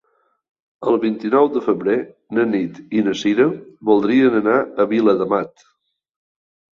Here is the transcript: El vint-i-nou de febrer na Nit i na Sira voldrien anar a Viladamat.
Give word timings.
El 0.91 0.95
vint-i-nou 1.01 1.49
de 1.57 1.61
febrer 1.65 1.97
na 2.37 2.45
Nit 2.53 2.79
i 2.99 3.03
na 3.07 3.13
Sira 3.19 3.45
voldrien 3.91 4.39
anar 4.39 4.57
a 4.63 4.87
Viladamat. 4.95 5.67